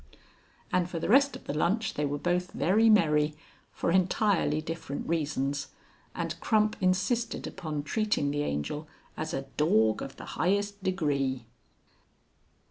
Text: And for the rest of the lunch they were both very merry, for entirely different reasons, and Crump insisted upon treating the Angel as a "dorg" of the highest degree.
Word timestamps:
And 0.73 0.89
for 0.89 0.99
the 0.99 1.09
rest 1.09 1.35
of 1.35 1.43
the 1.43 1.53
lunch 1.53 1.93
they 1.93 2.05
were 2.05 2.17
both 2.17 2.53
very 2.53 2.89
merry, 2.89 3.35
for 3.71 3.91
entirely 3.91 4.59
different 4.59 5.07
reasons, 5.07 5.67
and 6.15 6.39
Crump 6.39 6.75
insisted 6.81 7.45
upon 7.45 7.83
treating 7.83 8.31
the 8.31 8.41
Angel 8.41 8.87
as 9.15 9.31
a 9.31 9.43
"dorg" 9.57 10.01
of 10.01 10.15
the 10.15 10.25
highest 10.33 10.81
degree. 10.83 11.45